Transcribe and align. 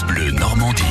France 0.00 0.04
Bleu 0.04 0.30
Normandie. 0.30 0.82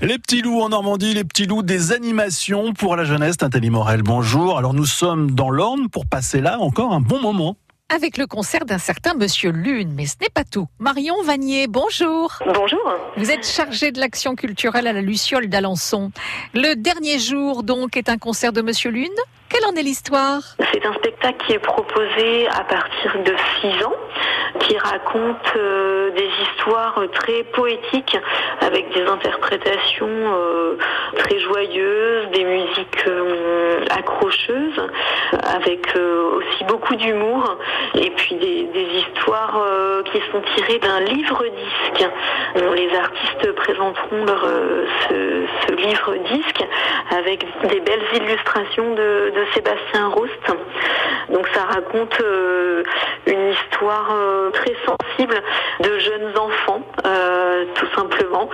Les 0.00 0.18
petits 0.18 0.42
loups 0.42 0.62
en 0.62 0.70
Normandie, 0.70 1.14
les 1.14 1.22
petits 1.22 1.46
loups 1.46 1.62
des 1.62 1.92
animations 1.92 2.72
pour 2.72 2.96
la 2.96 3.04
jeunesse. 3.04 3.40
Nathalie 3.40 3.70
Morel, 3.70 4.02
bonjour. 4.02 4.58
Alors 4.58 4.74
nous 4.74 4.86
sommes 4.86 5.30
dans 5.30 5.50
l'Orne 5.50 5.88
pour 5.90 6.06
passer 6.06 6.40
là 6.40 6.58
encore 6.58 6.92
un 6.92 7.00
bon 7.00 7.20
moment. 7.20 7.56
avec 7.88 8.16
le 8.16 8.26
concert 8.26 8.64
d'un 8.64 8.78
certain 8.78 9.14
Monsieur 9.14 9.50
Lune. 9.50 9.92
Mais 9.94 10.06
ce 10.06 10.14
n'est 10.20 10.30
pas 10.32 10.44
tout. 10.44 10.66
Marion 10.78 11.14
Vanier, 11.24 11.66
bonjour. 11.68 12.32
Bonjour. 12.46 12.80
Vous 13.16 13.30
êtes 13.30 13.46
chargée 13.46 13.92
de 13.92 14.00
l'action 14.00 14.34
culturelle 14.34 14.86
à 14.86 14.92
la 14.92 15.02
Luciole 15.02 15.48
d'Alençon. 15.48 16.10
Le 16.54 16.74
dernier 16.74 17.18
jour, 17.18 17.62
donc, 17.62 17.96
est 17.96 18.08
un 18.08 18.18
concert 18.18 18.52
de 18.52 18.62
Monsieur 18.62 18.90
Lune? 18.90 19.08
Quelle 19.52 19.66
en 19.66 19.76
est 19.76 19.82
l'histoire? 19.82 20.40
C'est 20.72 20.86
un 20.86 20.94
spectacle 20.94 21.44
qui 21.46 21.52
est 21.52 21.58
proposé 21.58 22.48
à 22.48 22.64
partir 22.64 23.22
de 23.22 23.34
6 23.60 23.84
ans, 23.84 23.92
qui 24.60 24.78
raconte 24.78 25.56
euh, 25.56 26.10
des 26.12 26.30
histoires 26.42 26.98
très 27.12 27.42
poétiques 27.44 28.16
avec 28.62 28.94
des 28.94 29.02
interprétations 29.02 30.08
euh, 30.08 30.78
très 31.18 31.38
joyeuses, 31.38 32.30
des 32.30 32.44
musiques 32.44 33.06
euh, 33.06 33.84
accrocheuses, 33.90 34.88
avec 35.54 35.86
aussi 35.96 36.64
beaucoup 36.64 36.94
d'humour 36.96 37.58
et 37.94 38.10
puis 38.10 38.36
des, 38.36 38.68
histoires 38.92 39.62
qui 40.04 40.20
sont 40.30 40.42
tirées 40.56 40.78
d'un 40.78 41.00
livre-disque. 41.00 42.10
Euh, 42.56 42.74
Les 42.74 42.94
artistes 42.96 43.52
présenteront 43.52 44.24
leur, 44.24 44.46
ce, 45.08 45.44
ce 45.66 45.72
livre-disque 45.74 46.64
avec 47.10 47.44
des 47.68 47.80
belles 47.80 48.04
illustrations 48.14 48.94
de 48.94 49.32
Sébastien 49.54 50.08
Roust. 50.08 50.32
Donc 51.30 51.48
ça 51.54 51.62
raconte 51.64 52.20
euh, 52.20 52.82
une 53.26 53.52
histoire 53.52 54.10
euh, 54.12 54.50
très 54.50 54.74
sensible 54.84 55.34
de 55.80 55.98
jeunes 55.98 56.36
enfants, 56.36 56.82
euh, 57.06 57.64
tout 57.74 57.88
simplement, 57.94 58.48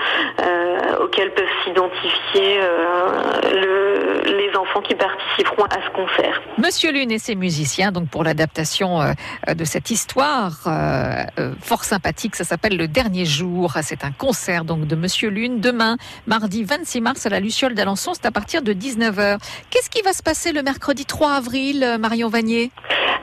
auxquels 1.18 1.32
peuvent 1.34 1.44
s'identifier 1.64 2.58
euh, 2.60 3.40
le- 3.52 4.36
les 4.38 4.56
enfants 4.56 4.80
qui 4.82 4.94
participeront 4.94 5.64
à 5.64 5.76
ce 5.86 5.90
concert. 5.94 6.40
Monsieur 6.58 6.92
Lune 6.92 7.10
et 7.10 7.18
ses 7.18 7.34
musiciens, 7.34 7.92
donc 7.92 8.08
pour 8.08 8.24
l'adaptation 8.24 9.00
euh, 9.02 9.12
de 9.54 9.64
cette 9.64 9.90
histoire 9.90 10.52
euh, 10.66 11.24
fort 11.62 11.84
sympathique, 11.84 12.36
ça 12.36 12.44
s'appelle 12.44 12.76
Le 12.76 12.88
Dernier 12.88 13.24
Jour. 13.24 13.72
C'est 13.82 14.04
un 14.04 14.12
concert 14.12 14.64
donc 14.64 14.86
de 14.86 14.94
Monsieur 14.96 15.30
Lune 15.30 15.60
demain, 15.60 15.96
mardi 16.26 16.64
26 16.64 17.00
mars 17.00 17.26
à 17.26 17.30
la 17.30 17.40
Luciole 17.40 17.74
d'Alençon. 17.74 18.12
C'est 18.14 18.26
à 18.26 18.30
partir 18.32 18.62
de 18.62 18.72
19h. 18.72 19.38
Qu'est-ce 19.70 19.90
qui 19.90 20.02
va 20.02 20.12
se 20.12 20.22
passer 20.22 20.52
le 20.52 20.62
mercredi 20.62 21.04
3 21.04 21.32
avril, 21.32 21.96
Marion 21.98 22.28
Vanier? 22.28 22.70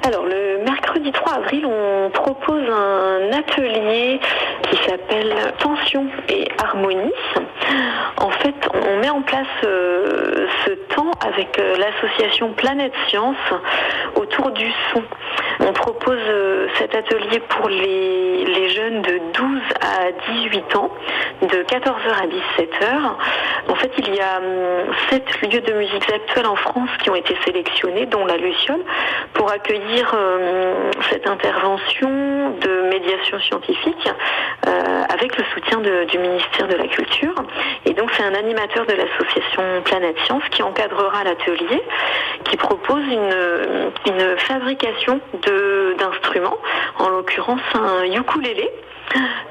Alors, 0.03 0.23
le 0.25 0.63
mercredi 0.63 1.11
3 1.11 1.33
avril, 1.33 1.65
on 1.65 2.09
propose 2.11 2.63
un 2.69 3.31
atelier 3.37 4.19
qui 4.69 4.77
s'appelle 4.87 5.33
Tension 5.59 6.05
et 6.29 6.47
Harmonie. 6.63 7.11
En 8.17 8.29
fait, 8.29 8.55
on 8.73 8.99
met 8.99 9.09
en 9.09 9.21
place 9.21 9.47
euh, 9.63 10.47
ce 10.65 10.71
temps 10.95 11.11
avec 11.25 11.59
euh, 11.59 11.75
l'association 11.77 12.53
Planète 12.53 12.93
Science 13.07 13.35
autour 14.15 14.51
du 14.51 14.71
son. 14.91 15.03
On 15.59 15.73
propose 15.73 16.19
euh, 16.27 16.54
cet 16.77 16.95
atelier 16.95 17.39
pour 17.49 17.69
les, 17.69 18.69
jeunes 18.69 19.01
de 19.01 19.19
12 19.33 19.61
à 19.81 20.11
18 20.33 20.75
ans, 20.75 20.91
de 21.41 21.63
14h 21.63 22.11
à 22.11 22.27
17h. 22.27 23.15
En 23.69 23.75
fait, 23.75 23.91
il 23.99 24.13
y 24.13 24.19
a 24.19 24.37
hum, 24.37 24.93
sept 25.09 25.25
lieux 25.41 25.61
de 25.61 25.73
musique 25.73 26.11
actuelle 26.11 26.45
en 26.45 26.55
France 26.55 26.89
qui 27.01 27.09
ont 27.09 27.15
été 27.15 27.35
sélectionnés, 27.45 28.05
dont 28.05 28.25
la 28.25 28.37
Luciole, 28.37 28.81
pour 29.33 29.51
accueillir 29.51 30.11
euh, 30.13 30.91
cette 31.09 31.27
intervention 31.27 32.09
de 32.59 32.89
médiation 32.89 33.39
scientifique 33.39 34.09
euh, 34.67 35.03
avec 35.09 35.37
le 35.37 35.43
soutien 35.53 35.79
du 35.79 36.17
ministère 36.17 36.67
de 36.67 36.75
la 36.75 36.87
Culture. 36.87 37.35
Donc 37.97 38.11
c'est 38.15 38.23
un 38.23 38.33
animateur 38.33 38.85
de 38.85 38.93
l'association 38.93 39.81
Planète 39.83 40.17
Science 40.25 40.43
qui 40.51 40.63
encadrera 40.63 41.23
l'atelier, 41.23 41.81
qui 42.43 42.57
propose 42.57 43.03
une, 43.03 44.37
fabrication 44.37 45.19
d'instruments, 45.97 46.57
en 46.99 47.09
l'occurrence 47.09 47.61
un 47.73 48.03
ukulélé. 48.03 48.69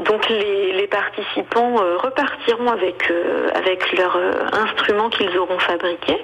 Donc 0.05 0.29
les, 0.29 0.87
participants 0.89 1.77
euh, 1.81 1.97
repartiront 1.97 2.69
avec 2.69 3.11
euh, 3.11 3.49
avec 3.55 3.97
leurs 3.97 4.17
euh, 4.17 4.33
instruments 4.53 5.09
qu'ils 5.09 5.37
auront 5.39 5.59
fabriqués 5.59 6.23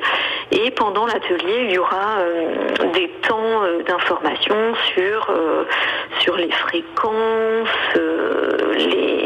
et 0.53 0.71
pendant 0.73 1.07
l'atelier 1.07 1.65
il 1.65 1.73
y 1.73 1.79
aura 1.79 2.19
euh, 2.19 2.93
des 2.93 3.09
temps 3.23 3.63
d'information 3.87 4.55
sur 4.95 5.33
sur 6.21 6.37
les 6.37 6.51
fréquences, 6.51 7.69
les 8.77 9.20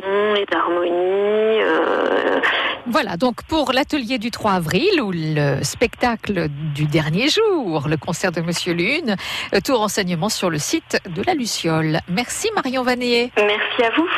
les 0.00 0.46
harmonies. 0.56 1.60
euh, 1.62 2.40
Voilà, 2.86 3.16
donc 3.16 3.42
pour 3.44 3.72
l'atelier 3.72 4.18
du 4.18 4.30
3 4.30 4.52
avril 4.52 5.00
ou 5.02 5.12
le 5.12 5.62
spectacle 5.62 6.48
du 6.74 6.86
dernier 6.86 7.28
jour, 7.28 7.88
le 7.88 7.96
concert 7.96 8.32
de 8.32 8.40
Monsieur 8.40 8.72
Lune, 8.74 9.16
euh, 9.54 9.60
tout 9.64 9.76
renseignement 9.76 10.28
sur 10.28 10.50
le 10.50 10.58
site 10.58 10.98
de 11.14 11.22
la 11.26 11.34
Luciole. 11.34 12.00
Merci 12.08 12.48
Marion 12.54 12.82
Vanier. 12.82 13.32
merci 13.36 13.82
à 13.82 13.90
vous. 13.96 14.08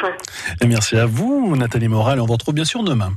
Et 0.63 0.67
merci 0.67 0.97
à 0.97 1.07
vous, 1.07 1.57
Nathalie 1.57 1.89
Morel. 1.89 2.21
On 2.21 2.27
vous 2.27 2.33
retrouve 2.35 2.55
bien 2.55 2.65
sûr 2.65 2.83
demain. 2.83 3.13